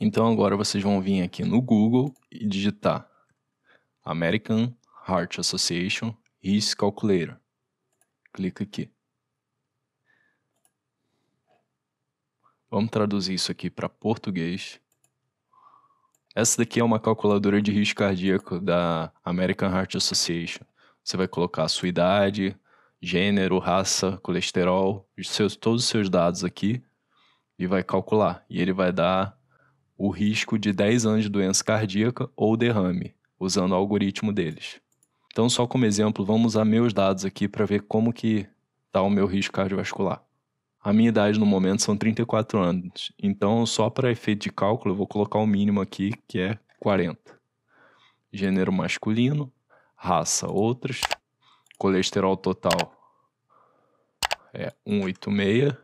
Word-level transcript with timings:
Então 0.00 0.30
agora 0.30 0.56
vocês 0.56 0.82
vão 0.82 1.00
vir 1.00 1.22
aqui 1.22 1.44
no 1.44 1.60
Google 1.60 2.14
e 2.30 2.46
digitar 2.46 3.08
American 4.04 4.72
Heart 5.08 5.40
Association 5.40 6.14
Risk 6.42 6.78
Calculator. 6.78 7.36
Clica 8.32 8.62
aqui. 8.62 8.90
Vamos 12.70 12.90
traduzir 12.90 13.34
isso 13.34 13.50
aqui 13.50 13.70
para 13.70 13.88
português. 13.88 14.80
Essa 16.34 16.58
daqui 16.58 16.78
é 16.78 16.84
uma 16.84 17.00
calculadora 17.00 17.60
de 17.60 17.72
risco 17.72 17.98
cardíaco 17.98 18.60
da 18.60 19.12
American 19.24 19.70
Heart 19.70 19.96
Association. 19.96 20.64
Você 21.02 21.16
vai 21.16 21.26
colocar 21.26 21.64
a 21.64 21.68
sua 21.68 21.88
idade, 21.88 22.54
gênero, 23.00 23.58
raça, 23.58 24.18
colesterol, 24.18 25.08
seus, 25.22 25.56
todos 25.56 25.82
os 25.84 25.88
seus 25.88 26.10
dados 26.10 26.44
aqui 26.44 26.82
e 27.58 27.66
vai 27.66 27.82
calcular. 27.82 28.44
E 28.48 28.60
ele 28.60 28.72
vai 28.72 28.92
dar 28.92 29.37
o 29.98 30.08
risco 30.10 30.58
de 30.58 30.72
10 30.72 31.04
anos 31.04 31.24
de 31.24 31.28
doença 31.28 31.62
cardíaca 31.64 32.30
ou 32.36 32.56
derrame, 32.56 33.14
usando 33.38 33.72
o 33.72 33.74
algoritmo 33.74 34.32
deles. 34.32 34.80
Então, 35.32 35.50
só 35.50 35.66
como 35.66 35.84
exemplo, 35.84 36.24
vamos 36.24 36.54
usar 36.54 36.64
meus 36.64 36.92
dados 36.92 37.24
aqui 37.24 37.48
para 37.48 37.66
ver 37.66 37.82
como 37.82 38.12
que 38.12 38.46
está 38.86 39.02
o 39.02 39.10
meu 39.10 39.26
risco 39.26 39.52
cardiovascular. 39.52 40.22
A 40.80 40.92
minha 40.92 41.08
idade 41.08 41.38
no 41.38 41.44
momento 41.44 41.82
são 41.82 41.96
34 41.96 42.60
anos, 42.60 43.12
então 43.20 43.66
só 43.66 43.90
para 43.90 44.12
efeito 44.12 44.44
de 44.44 44.50
cálculo 44.50 44.94
eu 44.94 44.96
vou 44.96 45.06
colocar 45.06 45.38
o 45.38 45.46
mínimo 45.46 45.80
aqui, 45.80 46.12
que 46.26 46.38
é 46.38 46.58
40. 46.78 47.18
Gênero 48.32 48.72
masculino, 48.72 49.52
raça 49.96 50.46
outras, 50.48 51.00
colesterol 51.76 52.36
total 52.36 52.94
é 54.52 54.72
186, 54.86 55.74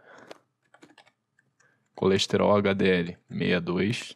colesterol 2.04 2.54
HDL 2.58 3.16
62, 3.30 4.14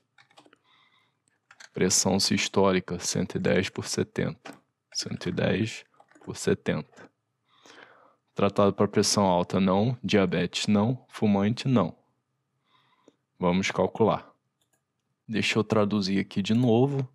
pressão 1.72 2.20
sistólica 2.20 2.98
110 2.98 3.70
por 3.70 3.86
70, 3.86 4.38
110 4.92 5.86
por 6.22 6.36
70. 6.36 6.86
Tratado 8.34 8.74
para 8.74 8.86
pressão 8.86 9.24
alta, 9.24 9.58
não. 9.58 9.96
Diabetes, 10.04 10.66
não. 10.66 11.02
Fumante, 11.08 11.66
não. 11.66 11.96
Vamos 13.38 13.70
calcular. 13.70 14.30
Deixa 15.26 15.58
eu 15.58 15.64
traduzir 15.64 16.18
aqui 16.18 16.42
de 16.42 16.52
novo. 16.52 17.08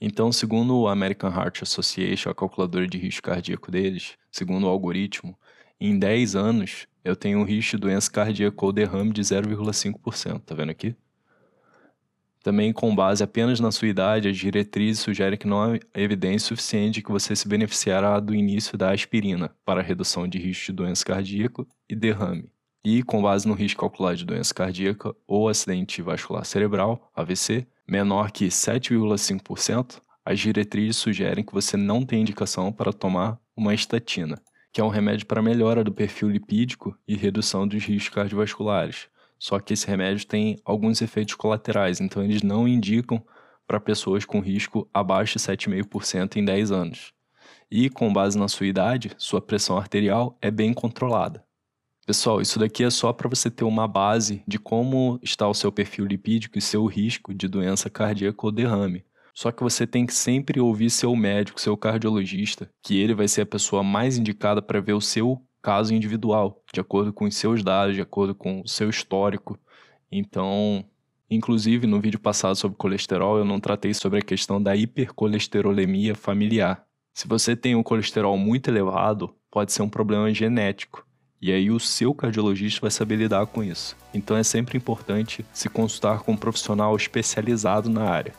Então, 0.00 0.32
segundo 0.32 0.76
o 0.76 0.88
American 0.88 1.30
Heart 1.30 1.62
Association, 1.62 2.30
a 2.30 2.34
calculadora 2.34 2.88
de 2.88 2.98
risco 2.98 3.22
cardíaco 3.22 3.70
deles, 3.70 4.18
segundo 4.32 4.66
o 4.66 4.68
algoritmo, 4.68 5.38
em 5.86 5.98
10 5.98 6.36
anos 6.36 6.86
eu 7.04 7.14
tenho 7.14 7.38
um 7.38 7.44
risco 7.44 7.76
de 7.76 7.82
doença 7.82 8.10
cardíaca 8.10 8.64
ou 8.64 8.72
derrame 8.72 9.12
de 9.12 9.20
0,5%. 9.20 10.40
Tá 10.40 10.54
vendo 10.54 10.70
aqui? 10.70 10.96
Também, 12.42 12.74
com 12.74 12.94
base 12.94 13.24
apenas 13.24 13.58
na 13.58 13.72
sua 13.72 13.88
idade, 13.88 14.28
as 14.28 14.36
diretrizes 14.36 15.02
sugerem 15.02 15.38
que 15.38 15.46
não 15.46 15.62
há 15.62 15.78
evidência 15.94 16.48
suficiente 16.48 16.96
de 16.96 17.02
que 17.02 17.10
você 17.10 17.34
se 17.34 17.48
beneficiará 17.48 18.20
do 18.20 18.34
início 18.34 18.76
da 18.76 18.90
aspirina 18.90 19.50
para 19.64 19.80
redução 19.80 20.28
de 20.28 20.38
risco 20.38 20.66
de 20.66 20.72
doença 20.72 21.02
cardíaca 21.04 21.66
e 21.88 21.96
derrame. 21.96 22.50
E, 22.84 23.02
com 23.02 23.22
base 23.22 23.48
no 23.48 23.54
risco 23.54 23.80
calculado 23.80 24.18
de 24.18 24.26
doença 24.26 24.52
cardíaca 24.52 25.14
ou 25.26 25.48
acidente 25.48 26.02
vascular 26.02 26.44
cerebral, 26.44 27.10
AVC, 27.16 27.66
menor 27.88 28.30
que 28.30 28.48
7,5%, 28.48 30.02
as 30.22 30.38
diretrizes 30.38 30.98
sugerem 30.98 31.42
que 31.42 31.54
você 31.54 31.78
não 31.78 32.04
tem 32.04 32.20
indicação 32.20 32.70
para 32.70 32.92
tomar 32.92 33.38
uma 33.56 33.74
estatina, 33.74 34.36
que 34.74 34.80
é 34.80 34.84
um 34.84 34.88
remédio 34.88 35.24
para 35.26 35.40
melhora 35.40 35.84
do 35.84 35.92
perfil 35.92 36.28
lipídico 36.28 36.98
e 37.06 37.14
redução 37.14 37.64
dos 37.64 37.84
riscos 37.84 38.12
cardiovasculares, 38.12 39.08
só 39.38 39.60
que 39.60 39.72
esse 39.72 39.86
remédio 39.86 40.26
tem 40.26 40.58
alguns 40.64 41.00
efeitos 41.00 41.36
colaterais, 41.36 42.00
então 42.00 42.24
eles 42.24 42.42
não 42.42 42.66
indicam 42.66 43.24
para 43.68 43.78
pessoas 43.78 44.24
com 44.24 44.40
risco 44.40 44.88
abaixo 44.92 45.38
de 45.38 45.44
7,5% 45.44 46.36
em 46.38 46.44
10 46.44 46.72
anos. 46.72 47.12
E 47.70 47.88
com 47.88 48.12
base 48.12 48.36
na 48.36 48.48
sua 48.48 48.66
idade, 48.66 49.12
sua 49.16 49.40
pressão 49.40 49.78
arterial 49.78 50.36
é 50.42 50.50
bem 50.50 50.74
controlada. 50.74 51.44
Pessoal, 52.04 52.40
isso 52.40 52.58
daqui 52.58 52.82
é 52.82 52.90
só 52.90 53.12
para 53.12 53.28
você 53.28 53.48
ter 53.48 53.62
uma 53.62 53.86
base 53.86 54.42
de 54.44 54.58
como 54.58 55.20
está 55.22 55.46
o 55.46 55.54
seu 55.54 55.70
perfil 55.70 56.04
lipídico 56.04 56.58
e 56.58 56.60
seu 56.60 56.84
risco 56.86 57.32
de 57.32 57.46
doença 57.46 57.88
cardíaca 57.88 58.44
ou 58.44 58.50
derrame. 58.50 59.04
Só 59.34 59.50
que 59.50 59.64
você 59.64 59.86
tem 59.86 60.06
que 60.06 60.14
sempre 60.14 60.60
ouvir 60.60 60.88
seu 60.90 61.14
médico, 61.16 61.60
seu 61.60 61.76
cardiologista, 61.76 62.70
que 62.80 62.96
ele 62.98 63.14
vai 63.14 63.26
ser 63.26 63.40
a 63.40 63.46
pessoa 63.46 63.82
mais 63.82 64.16
indicada 64.16 64.62
para 64.62 64.80
ver 64.80 64.92
o 64.92 65.00
seu 65.00 65.42
caso 65.60 65.92
individual, 65.92 66.62
de 66.72 66.80
acordo 66.80 67.12
com 67.12 67.24
os 67.24 67.34
seus 67.34 67.62
dados, 67.62 67.96
de 67.96 68.00
acordo 68.00 68.34
com 68.34 68.60
o 68.60 68.68
seu 68.68 68.88
histórico. 68.88 69.58
Então, 70.12 70.84
inclusive 71.28 71.86
no 71.86 72.00
vídeo 72.00 72.20
passado 72.20 72.54
sobre 72.54 72.76
colesterol, 72.76 73.38
eu 73.38 73.44
não 73.44 73.58
tratei 73.58 73.92
sobre 73.92 74.20
a 74.20 74.22
questão 74.22 74.62
da 74.62 74.76
hipercolesterolemia 74.76 76.14
familiar. 76.14 76.84
Se 77.12 77.26
você 77.26 77.56
tem 77.56 77.74
um 77.74 77.82
colesterol 77.82 78.36
muito 78.36 78.68
elevado, 78.68 79.34
pode 79.50 79.72
ser 79.72 79.82
um 79.82 79.88
problema 79.88 80.32
genético. 80.32 81.06
E 81.40 81.52
aí 81.52 81.70
o 81.70 81.80
seu 81.80 82.14
cardiologista 82.14 82.80
vai 82.82 82.90
saber 82.90 83.16
lidar 83.16 83.46
com 83.46 83.62
isso. 83.62 83.96
Então 84.12 84.36
é 84.36 84.42
sempre 84.42 84.78
importante 84.78 85.44
se 85.52 85.68
consultar 85.68 86.20
com 86.20 86.32
um 86.32 86.36
profissional 86.36 86.94
especializado 86.96 87.90
na 87.90 88.04
área, 88.04 88.32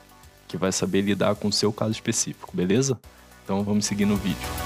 que 0.55 0.61
vai 0.61 0.71
saber 0.71 1.01
lidar 1.01 1.35
com 1.35 1.49
o 1.49 1.53
seu 1.53 1.71
caso 1.71 1.91
específico, 1.91 2.49
beleza? 2.53 2.97
Então 3.43 3.63
vamos 3.63 3.85
seguir 3.85 4.05
no 4.05 4.15
vídeo. 4.15 4.64